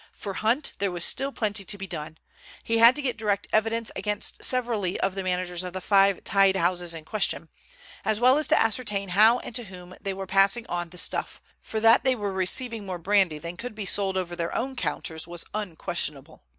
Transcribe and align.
For 0.13 0.33
Hunt 0.33 0.73
there 0.79 0.91
was 0.91 1.05
still 1.05 1.31
plenty 1.31 1.63
to 1.63 1.77
be 1.77 1.85
done. 1.85 2.17
He 2.63 2.79
had 2.79 2.95
to 2.95 3.03
get 3.03 3.17
direct 3.17 3.45
evidence 3.53 3.91
against 3.95 4.37
each 4.39 4.45
severally 4.47 4.99
of 4.99 5.13
the 5.13 5.21
managers 5.21 5.61
of 5.63 5.73
the 5.73 5.79
five 5.79 6.23
tied 6.23 6.55
houses 6.55 6.95
in 6.95 7.05
question, 7.05 7.49
as 8.03 8.19
well 8.19 8.39
as 8.39 8.47
to 8.47 8.59
ascertain 8.59 9.09
how 9.09 9.37
and 9.37 9.53
to 9.53 9.65
whom 9.65 9.93
they 10.01 10.15
were 10.15 10.25
passing 10.25 10.65
on 10.65 10.89
the 10.89 10.97
"stuff," 10.97 11.39
for 11.61 11.79
that 11.79 12.03
they 12.03 12.15
were 12.15 12.33
receiving 12.33 12.83
more 12.83 12.97
brandy 12.97 13.37
than 13.37 13.57
could 13.57 13.75
be 13.75 13.85
sold 13.85 14.17
over 14.17 14.35
their 14.35 14.55
own 14.55 14.75
counters 14.75 15.27
was 15.27 15.45
unquestionable. 15.53 16.43